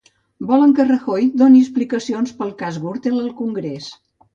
[0.51, 3.97] Volen que Rajoy doni explicacions pel cas Gürtel al congrés